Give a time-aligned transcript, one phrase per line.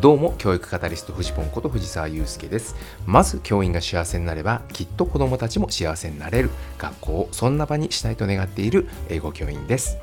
[0.00, 2.76] どうも教育カタリストフジポンこと藤沢祐介です。
[3.04, 9.96] まず教員が幸せになればきっと子どもたちも幸せになれる学校をそんな場にしたいと願っている英語教員です。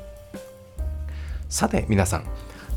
[1.48, 2.24] さて皆さん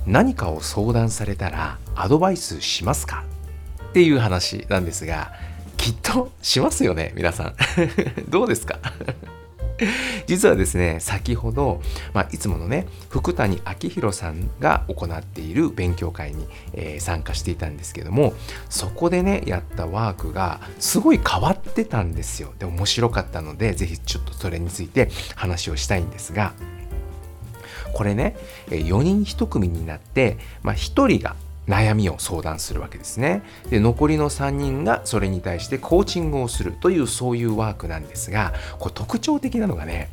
[0.05, 3.25] 何かを相談されたらアドバイスしますか？
[3.89, 5.33] っていう話なんですが
[5.75, 7.55] きっとしますよね皆さん。
[8.29, 8.79] どうですか？
[10.27, 11.81] 実はですね先ほど、
[12.13, 18.33] まあ、いつものね福谷明宏さんが行っている勉強会に、えー、参加していたんですけども
[18.69, 22.53] そこでねやったワークがすごい変わってたんですよ。
[22.59, 26.53] で面白かったので是非ちょっとそれについて話をしたいんですが
[27.93, 28.35] これね
[28.69, 31.35] 4人1組になって、まあ、1人が
[31.69, 33.43] 悩みを相談するわけですね。
[33.69, 40.09] で残りの3人がそれに対してコーチングをするというそういうワークなんですがこれ特徴的なのがね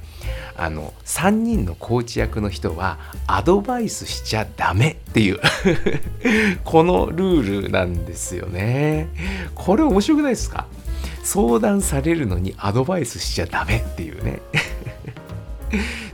[0.57, 5.41] あの3人のコーチ役の人はアドバイスしちゃダメっていう
[6.65, 9.09] このルールなんですよね。
[9.55, 10.67] これ面白くないですか？
[11.23, 14.41] 相談されるのにアドバイスしちゃダメっていうね。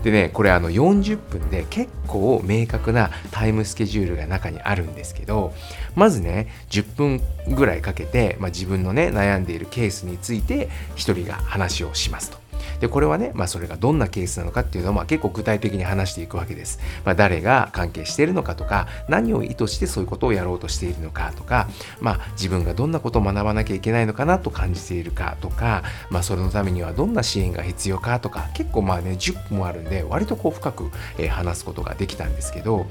[0.03, 5.53] でねこれあの40分で結構明確なタイムスケジュールが中にあるんですけど
[5.95, 7.21] まずね10分
[7.55, 12.42] ぐらいかけて、まあ、自分のね悩んでいるケースについて1人が話をしますと。
[12.83, 16.81] でこれはね、まあ、それがどんなケースなのかっていうのを、まあ、結構具体的に話していくわけです。
[17.05, 21.69] まあ、誰が関係しているのかとか何を意図してそういうことをやろうとしているのかとか、
[22.01, 32.87] まあ、自分がどんなことを学ばなきゃいけないのかなと感じているかとか、まあ、それのためにはどんな支援が必要かとか結構まあね10分もあるんで割とこう深く、えー、話すことができたんですけど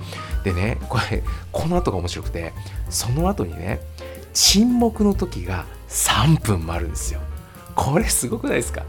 [0.46, 2.54] でねこれこの後が面白くて
[2.90, 3.82] その後にね
[4.32, 7.20] 沈黙の時が3分もあるんですよ。
[7.76, 8.84] これすごくないですか？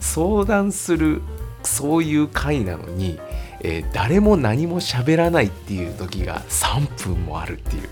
[0.00, 1.22] 相談する
[1.62, 3.18] そういう回なのに、
[3.60, 7.88] えー、誰も何も喋らないっていう時が3分もあるっていう。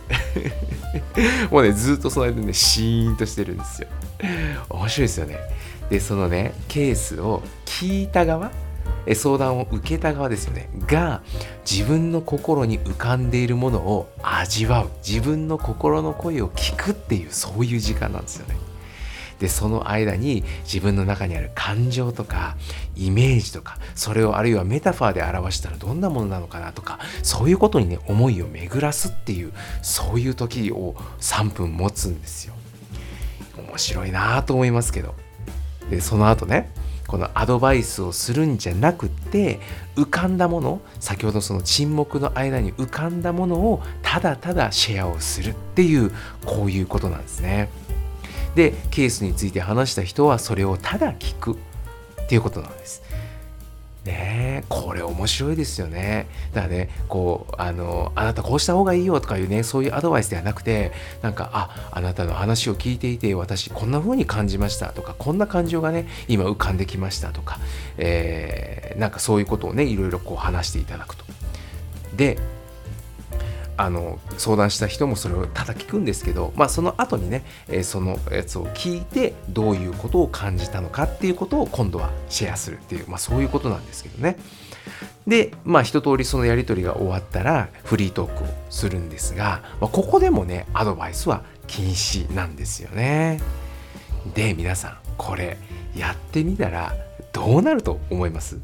[1.53, 3.89] もうねずっとその間ねシーンとしてるんですよ。
[4.71, 5.39] 面白いですよね。
[5.91, 8.50] でそのねケースを聞いた側
[9.15, 10.69] 相談を受けた側ですよね。
[10.87, 11.22] が
[11.71, 14.89] 自分の心に浮かんでいるものを味わう。
[15.06, 18.56] 自分の心の声を聞くっていうそういう時間なんですよね。
[19.38, 22.56] でその間に自分の中にある感情とか
[22.97, 32.54] イメージとかそれをあるいはメタファーで表したらどんなものなのかなとかそういうことにね思いを巡らすっていうそういう時を3分持つんですよ
[33.56, 35.15] 面白いなと思いますけど
[35.91, 36.71] でその後ね
[37.09, 39.60] このアドバイスをするんじゃなくって
[39.97, 46.12] 浮かんだもの先ほどその沈黙の間に浮かんだものをただただシェアをするっていう
[46.44, 47.71] こういうことなんですね。
[48.59, 53.05] でケースについて話した人はそれをただ聞くっていうことなんです。
[54.05, 56.27] ねこれ面白いですよね。
[56.53, 60.91] だからね、こう、あの、あなたこうした方がいいよとかいうね、そういうアドバイスではなくて、
[61.23, 67.61] なんか、あ、あなたの話を聞いていて、私こんな風に感じましたとか、こんな感情がね、今浮かんできましたとか、
[67.97, 71.25] えー、なんかそういうことをね、いろいろこう話していただくと。
[72.17, 72.39] で、
[73.78, 84.37] あの相談した人もそれをただ聞くんですけど、まあ、その後にね、え、そのやつを聞いてどういうことを感じたのかっていうことを今度はシェアするっていう、まあ、そういうことなんですけどね。
[85.27, 93.41] で、まあ、一通りそのやり取りが終わったらフリートークをするんですが、まあ、ここでもねアドバイスは禁止なんですよね。
[94.34, 95.56] で皆さんこれ
[95.95, 96.95] やってみたら
[97.33, 98.59] どうなると思います？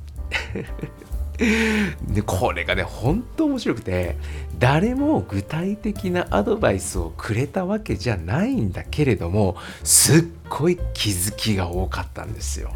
[1.37, 4.17] でこれがね本当面白くて
[4.59, 12.73] 誰も具体的なアドバイスをくれたわけじゃないんだけれどもすっごい気づきが多かったんですよ。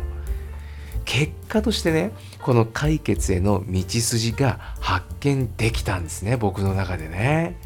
[1.04, 7.56] 結果としてねこの解決への道筋が発見できたんですね僕の中でね。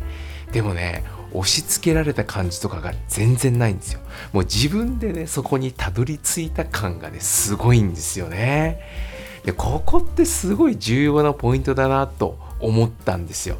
[0.52, 4.00] でもね押し付けられた感じとかが全然ないんですよ。
[4.32, 8.80] もう自分でねそこにたどり着いた感がねすごいんですよね。
[9.44, 13.56] でここってすごい重要なポイントだなと思ったんですよ。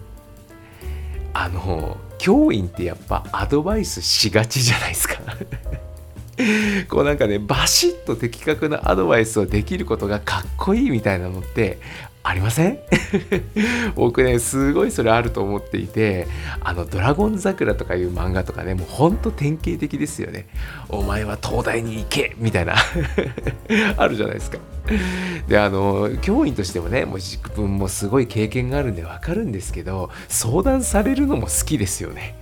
[1.35, 5.15] あの教員ってやっぱアドバイスしがちじゃないですか
[6.89, 11.79] こうなんかねバシッと的確なアドバイスをできることがかっこいいみたいなのって
[12.25, 12.79] ありません？
[13.97, 16.29] 僕ねすごいそれあると思っていて
[16.61, 20.47] あの「ドラゴン桜」とかいう漫画とかねもうほんと典型的ですよね。
[20.89, 22.75] お前は東大に行けみたいな。
[23.97, 24.59] あるじゃないですか。
[25.49, 32.37] であの教員としてもねもう自分もすごい経験があるんでわかるんですけど相談されるのも好きですよね。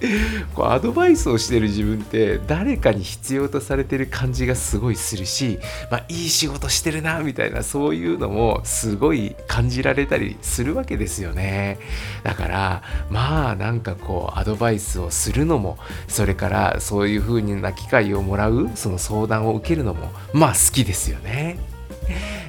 [0.54, 5.58] こうアドバイスをしてる自分って誰かに必要とされてる感じがすごいするし、
[5.90, 11.78] まあ、いい仕事してるなみたいなそういうのもすごい感じられたりするわけですよね
[12.22, 15.78] だからまあなんかこうアドバイスをするのも
[16.08, 21.58] それからそういう風な機会をもらうその相談を受けるのもまあ好きですよね。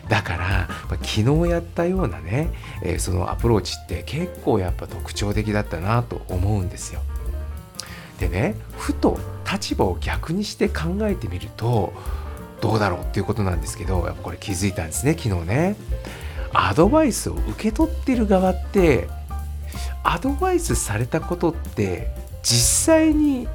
[0.10, 0.38] だから、
[0.90, 2.50] まあ、昨日やったようなね、
[2.82, 7.02] えー、そのアプローチって結構やっぱ特徴的だったなと思うんですよ。
[8.20, 9.20] でねふと
[9.50, 11.94] 立場を逆にして考えてみると
[12.62, 15.76] どうだろうっていうことなんですけどやっぱこれ気づいたんですね昨日ね。
[16.54, 19.08] アドバイスを受け取ってる側って
[20.04, 22.10] アドバイスされたことって
[22.42, 23.48] 実際に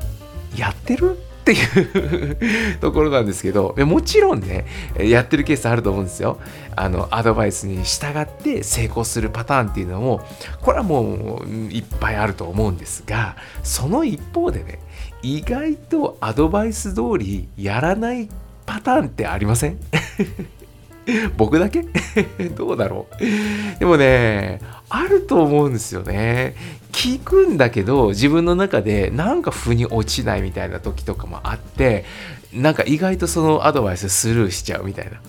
[0.57, 4.65] やってるっていうところなんですけどもちろんね
[4.97, 6.39] やってるケースあると思うんですよ。
[6.77, 10.25] あのアドバイスに従って成功するパターンっていうのも
[10.61, 14.79] これはもういっぱいあると思うんですがその一方でね
[15.23, 18.29] 意外とアドバイス通りやらない
[18.65, 19.79] パターンってありません？
[21.37, 21.85] 僕だけ？
[22.57, 23.79] どうだろう？
[23.81, 26.55] でもねあると思うんですよね。
[27.03, 32.05] 聞くんだけど自分の中でなんか腑に落ちないみたいな時とかもあって
[32.53, 35.21] なんか意外とそのアドバイススルーしちゃうみたいな。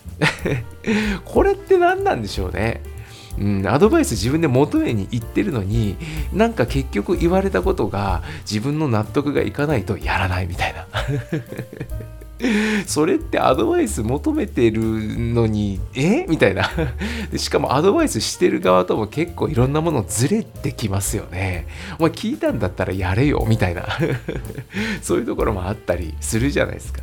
[1.25, 2.83] これって何なんでしょうね。
[3.39, 5.97] うん、アドバイス自分で求めに行ってるのに
[6.31, 10.85] なんか結局言われたことが自分の納得がいかないとやらないみたいな。
[12.87, 16.25] それってアドバイス求めてるのにえ？
[16.27, 16.69] みたいな。
[17.37, 21.67] しかもアドバイスしてる側とも結構いろんなものずれてきますよね。
[21.99, 23.85] お前聞いたんだったらやれよみたいな。
[25.01, 27.01] そういうところもあったりするじゃないですか。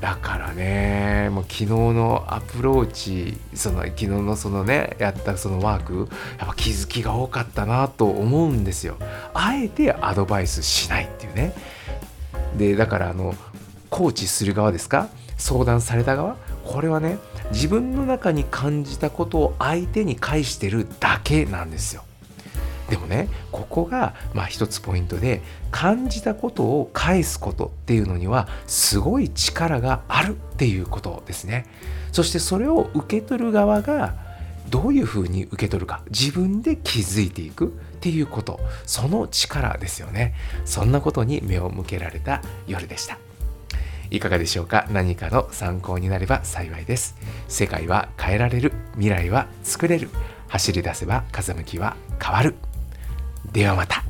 [0.00, 6.08] だからねもう昨日のアプローチその昨日のそのねやったそのワーク
[6.38, 8.96] やっぱ気づきが多かったなと思うんですよ。
[9.34, 11.52] あえてアドバイスしないっていうね。
[12.56, 13.34] でだからあの
[13.90, 15.08] コーチする側ですか？
[15.36, 16.36] 相談された側？
[16.64, 17.18] これはね
[17.50, 22.04] 自分の中に感じたことを相手に返してるだけなんですよ。
[22.88, 31.66] でもねここがまあ一つポイントで感じたことを返すことっていうのにはすごい力があるっていうことですね。
[32.12, 34.14] そしてそれを受け取る側が
[34.70, 37.70] どういうふうに受け取るか自分で気づいていくっ
[38.00, 38.60] ていうこと。
[38.86, 40.34] その力ですよね。
[40.64, 43.18] そんなことに目を向けられた夜でした。
[44.10, 44.86] いかがでしょうか？
[44.90, 47.16] 何かの参考になれば幸いです。
[47.48, 48.72] 世界は変えられる。
[48.94, 50.10] 未来は作れる。
[50.48, 52.56] 走り出せば風向きは変わる。
[53.52, 54.04] ではまた。